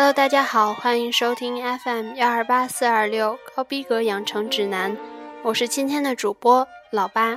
[0.00, 4.96] Hello，大家好，欢迎收听 FM 幺二八四二六高逼格养成指南，
[5.42, 7.36] 我是今天的主播老八。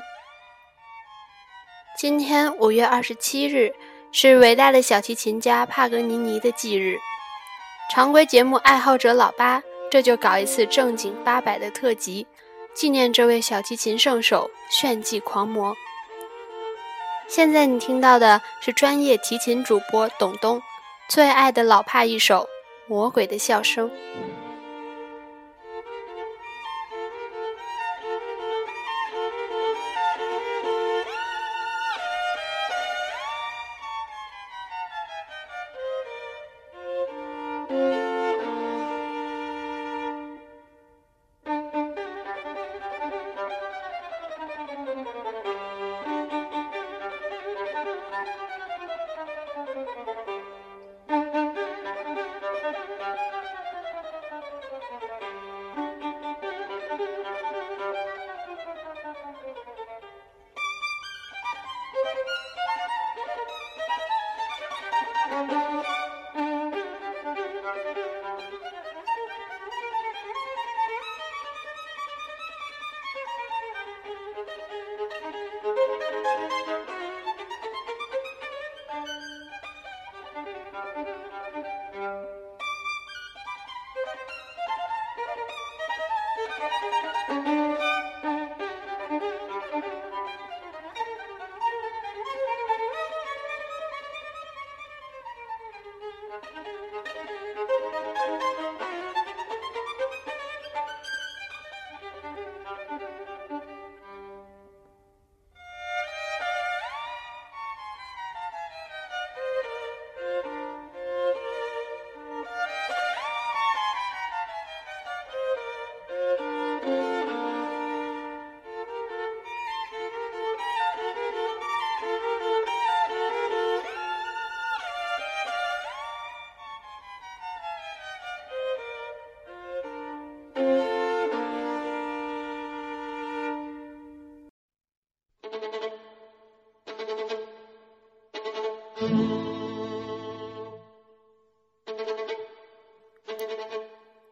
[1.97, 3.73] 今天五月二十七日
[4.11, 6.99] 是伟大的小提琴家帕格尼尼的忌日，
[7.91, 12.27] 常规节目爱好者老八这就搞一次正经八百的特辑，
[12.75, 15.75] 纪念这位小提琴圣手炫技狂魔。
[17.27, 20.61] 现在你听到的是专业提琴主播董东
[21.13, 22.43] 最爱的老帕一首
[22.87, 23.89] 《魔鬼的笑声》。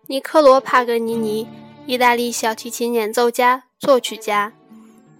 [0.09, 1.47] 尼科罗·帕格尼尼，
[1.85, 4.53] 意大利小提琴演奏家、作曲家。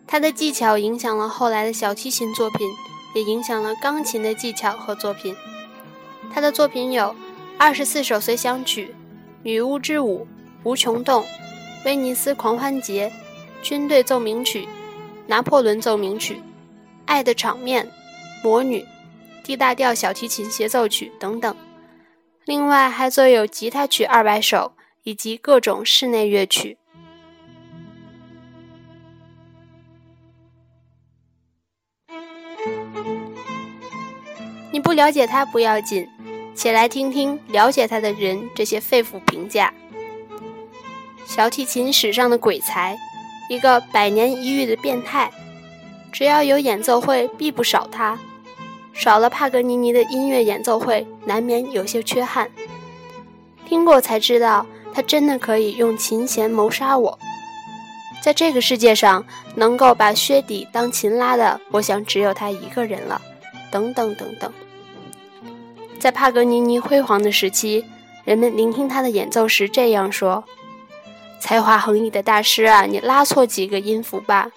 [0.08, 2.68] 他的技巧影响了后来的小提琴作品，
[3.14, 5.36] 也影响了钢琴的技巧和作品。
[6.34, 7.04] 他的作品有
[7.56, 8.88] 《二十四首随想曲》
[9.44, 10.22] 《女巫之舞》
[10.64, 11.22] 《无穷动》
[11.86, 13.10] 《威尼斯狂欢节》
[13.62, 14.62] 《军队奏鸣曲》
[15.28, 16.34] 《拿破仑奏鸣曲》
[17.06, 17.86] 《爱的场面》
[18.44, 18.80] 《魔女》
[19.44, 21.56] 《D 大调小提琴协奏曲》等等。
[22.46, 24.72] 另外还作有吉他曲二百首。
[25.04, 26.78] 以及各种室内乐曲。
[34.72, 36.08] 你不了解他不要紧，
[36.54, 39.74] 且来听听了解他的人这些肺腑评价。
[41.26, 42.98] 小提琴史上的鬼才，
[43.50, 45.32] 一个百年一遇的变态，
[46.12, 48.20] 只要有演奏会必不少他。
[48.94, 52.50] 少了帕格尼尼的音乐演奏会，难免有些缺憾。
[53.66, 54.66] 听过才知道。
[54.94, 57.20] 他真的可以用琴弦谋杀我，
[58.22, 63.22] 在这个世界上，能够把靴底当琴拉的，我想只有他一个人了。
[63.72, 64.52] 等等等等，
[66.00, 67.86] 在帕格尼尼辉煌的时期，
[68.26, 70.44] 人们聆听他的演奏时这样说
[71.40, 74.50] ：“才华横溢的大师啊，你拉错几个音符吧，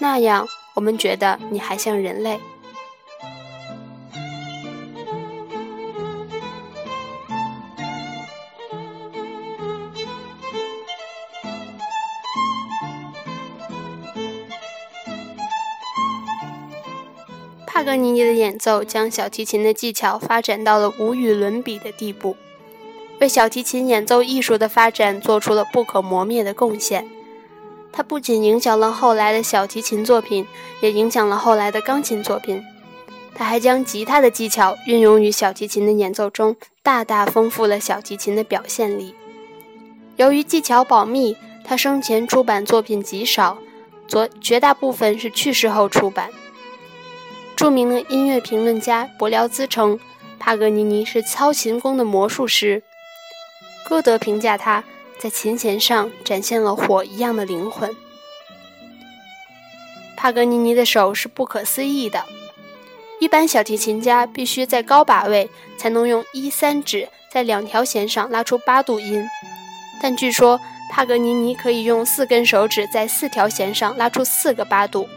[0.00, 2.40] 那样我们觉得你还像人类。”
[17.86, 22.36] 格尼尼的演奏将小提琴的技巧发展到了无与伦比的地步，
[23.20, 27.08] 为小提琴演奏艺术的发展做出了不可磨灭的贡献。
[27.92, 30.48] 他不仅影响了后来的小提琴作品，
[30.80, 32.60] 也影响了后来的钢琴作品。
[33.36, 39.14] 他还将吉他的技巧运用于小提琴的演奏中，大大丰富了小提琴的表现力。
[40.16, 43.58] 由于技巧保密，他生前出版作品极少，
[44.08, 46.30] 绝绝大部分是去世后出版。
[47.56, 49.98] 著名的音乐评论家柏辽兹称，
[50.38, 52.82] 帕格尼尼是操琴功的魔术师。
[53.88, 54.84] 歌德评价他
[55.18, 57.96] 在琴弦上展现了火一样的灵魂。
[60.18, 62.26] 帕格尼尼的手是不可思议的，
[63.20, 65.48] 一般小提琴家必须在高把位
[65.78, 69.24] 才能用一三指在两条弦上拉出八度音，
[70.02, 70.60] 但据说
[70.90, 75.08] 帕格尼尼可以用四根手指在四条弦上拉出四个八度，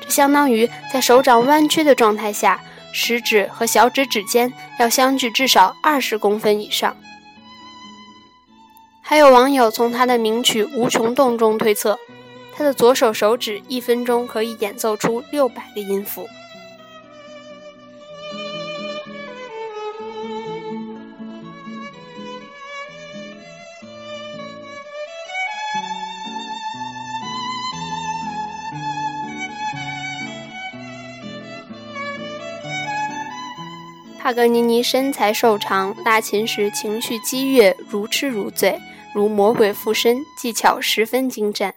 [0.00, 2.60] 这相当于在手掌弯曲的状态下，
[2.92, 6.96] 食指和小指指尖要相距至少二十公分以上。
[9.02, 11.98] 还有网友从他的名曲《无穷动》中推测，
[12.54, 16.28] 他的左手手指一分钟可以演奏出六百个音符。
[34.28, 38.78] 帕格尼尼身材瘦长，拉琴时情绪激越，如痴如醉，
[39.14, 41.74] 如魔鬼附身，技巧十分精湛。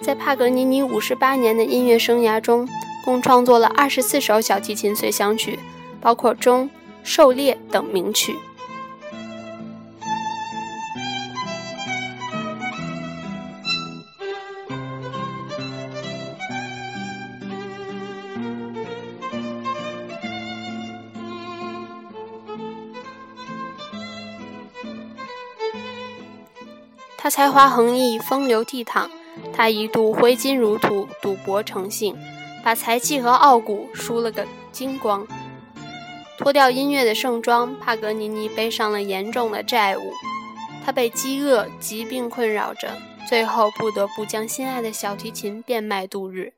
[0.00, 2.68] 在帕格尼尼五十八年的音乐生涯中，
[3.04, 5.58] 共创作了二十四首小提琴随想曲，
[6.00, 6.66] 包括《钟》
[7.02, 8.36] 《狩猎》等名曲。
[27.26, 29.08] 他才华横溢，风流倜傥。
[29.52, 32.16] 他一度挥金如土，赌博成性，
[32.62, 35.26] 把才气和傲骨输了个精光。
[36.38, 40.12] 脱掉音乐的盛装，帕格尼尼背上了严重的债务。
[40.84, 42.92] 他被饥饿、疾病困扰着，
[43.28, 46.52] 最后不得不将心爱的小提琴变卖度日。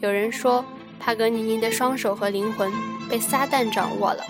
[0.00, 0.64] 有人说，
[0.98, 2.72] 帕格尼尼的双手和灵魂
[3.08, 4.24] 被撒旦掌握了。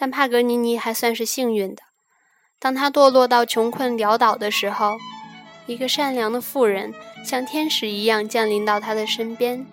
[0.00, 1.82] 但帕格尼尼还算是幸运的。
[2.58, 4.96] 当他堕落到穷困潦倒的时候，
[5.66, 9.66] 一个善良的妇人像天使一样降临到他的身边。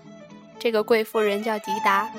[0.59, 2.11] 这个贵妇人叫迪达。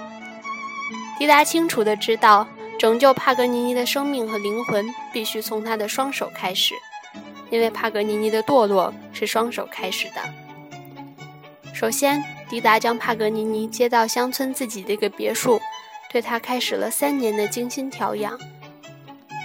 [1.19, 6.75] 迪达清楚地知道，拯救帕格尼尼的生命和灵魂必须从他的双手开始，
[7.51, 10.23] 因为帕格尼尼的堕落是双手开始的。
[11.75, 15.61] 首先，迪达将帕格尼尼接到乡村自己的一个别墅。
[16.11, 18.39] 对他开始了三年的精心调养，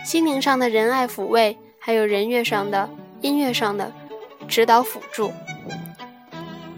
[0.05, 2.89] 心灵上的仁爱抚慰，还有人乐上的、
[3.21, 3.91] 音乐上的
[4.47, 5.31] 指导辅助。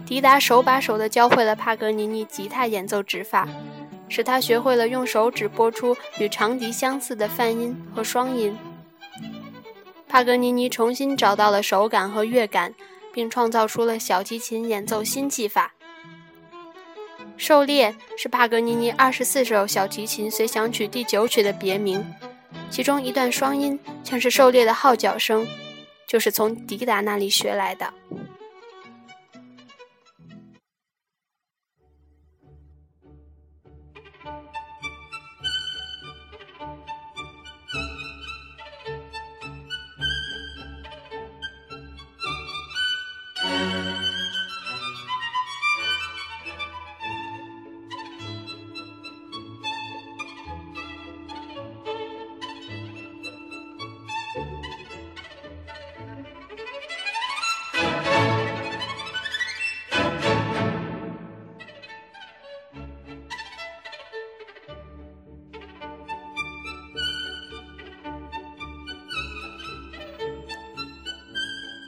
[0.04, 3.48] 迪达手把手地教会了帕格尼尼吉他演奏指法，
[4.08, 8.56] 使他学会了用手指拨出与长笛相似的泛音和双音。
[10.08, 12.74] 帕格尼尼重新找到了手感和乐感，
[13.12, 15.74] 并创造出了小提琴演奏新技法。
[17.36, 22.04] 狩猎是帕格尼尼二十四首小提琴随想曲第九曲的别名，
[22.70, 25.46] 其中一段双音像是狩猎的号角声，
[26.06, 27.92] 就是从迪达那里学来的。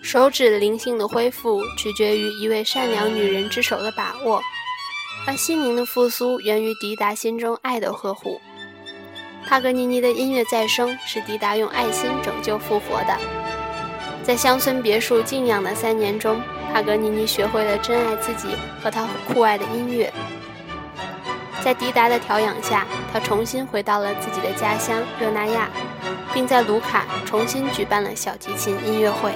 [0.09, 4.41] 手指灵性的恢复取决于一位善良女人之手的把握，
[5.27, 8.41] 而心灵的复苏源于迪达心中爱的呵护。
[9.47, 13.19] 帕格尼尼的音乐再生是迪达用爱心拯救复活的。
[14.23, 16.41] 在乡村别墅静养的三年中，
[16.73, 20.11] 帕格尼尼学会了珍爱自己和他酷爱的音乐。
[21.63, 25.69] 在迪达的调养下，他重新回到了自己的家乡热那亚，
[26.33, 29.35] 并在卢卡重新举办了小提琴音乐会。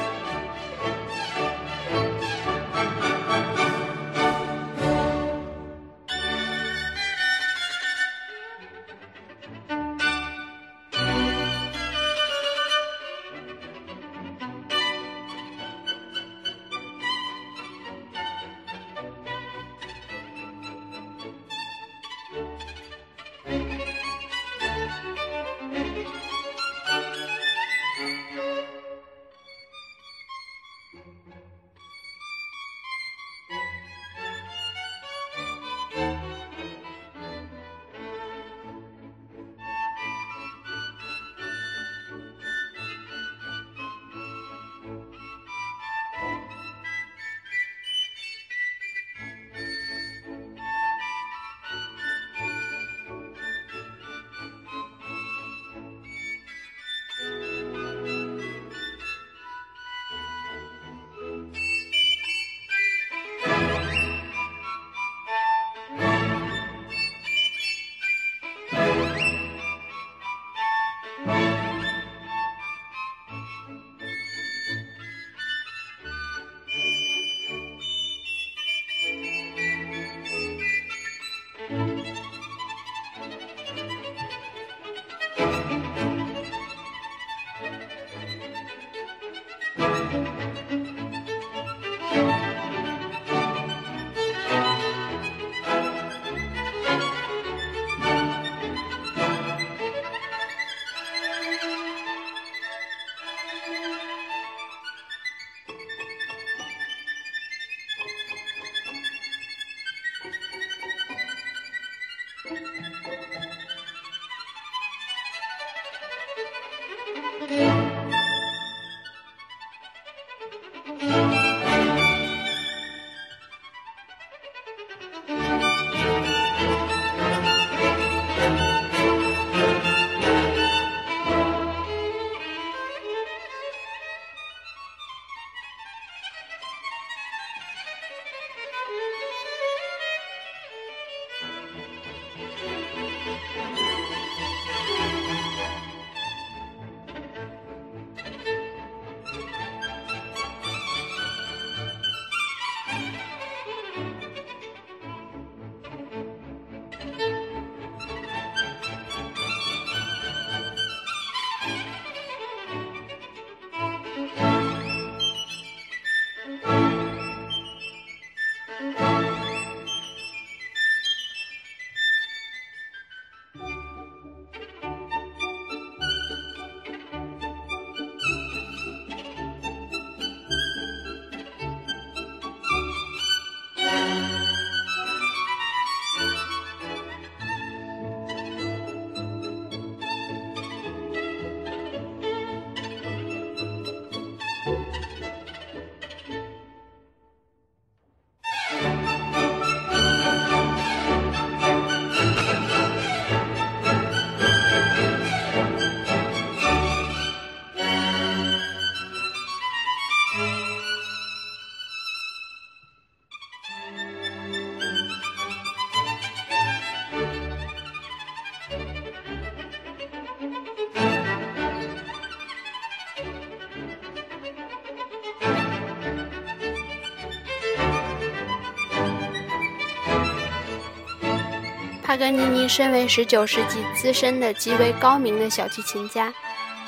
[232.23, 236.33] 格尼尼身为19世纪资深的极为高明的小提琴家，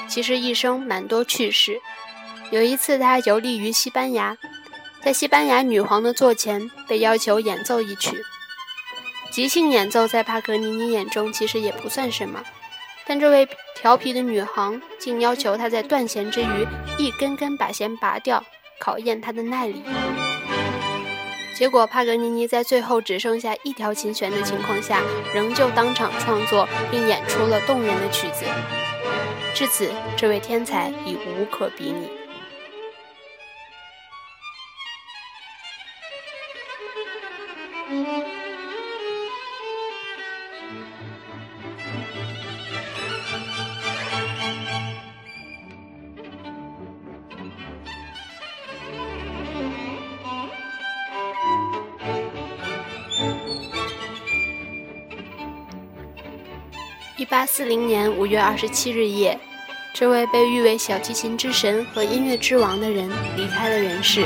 [0.06, 1.80] 其实一生蛮多趣事。
[2.52, 4.38] 有一次，他游历于西班牙，
[5.02, 8.22] 在西班牙女皇的座前被要求演奏一曲。
[9.32, 12.40] 即兴演奏在帕格尼尼眼中其实也不算什么，
[13.04, 18.44] 但这位调皮的女皇竟要求他在断弦之余一根根把弦拔掉，
[18.78, 19.82] 考验他的耐力。
[21.54, 25.00] 结果，帕格尼尼在最后只剩下一条琴弦的情况下，
[25.32, 28.44] 仍旧当场创作并演出了动人的曲子。
[29.54, 32.23] 至此，这位天才已无可比拟。
[57.34, 59.36] 八四零年五月二十七日夜，
[59.92, 64.20] 这位被誉为小提琴之神和音乐之王的人离开了人世，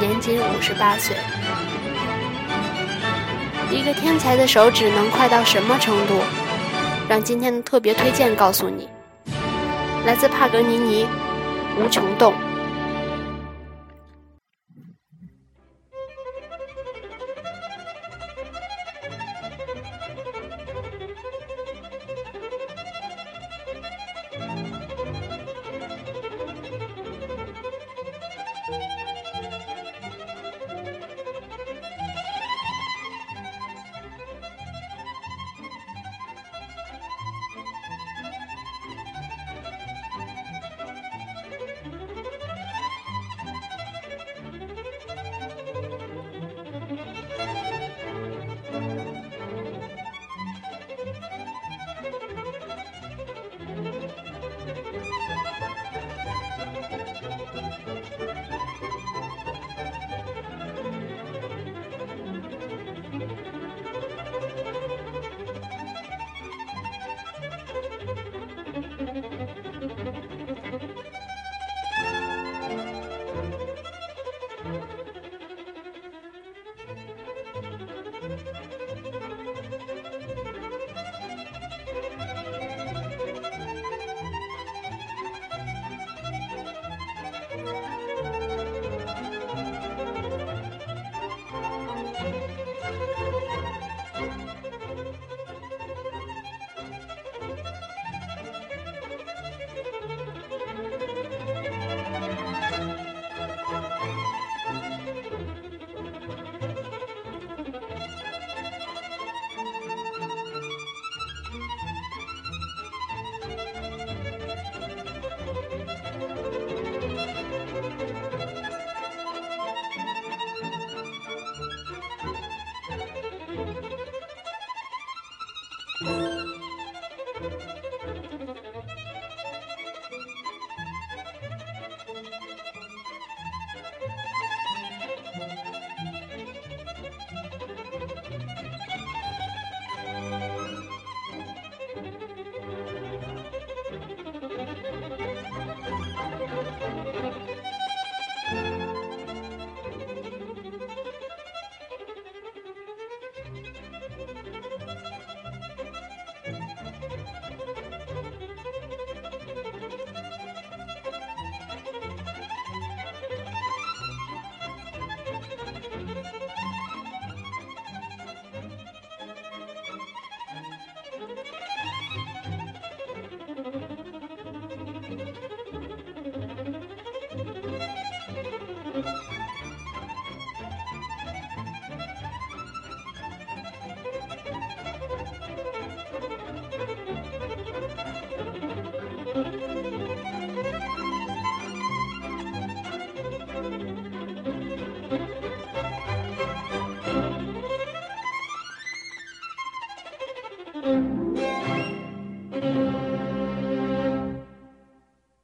[0.00, 1.14] 年仅五十八岁。
[3.70, 6.14] 一个天才的手指能快到什么程度？
[7.06, 8.88] 让今天的特别推荐告诉你，
[10.06, 11.04] 来自帕格尼尼，
[11.78, 12.32] 《无穷动》。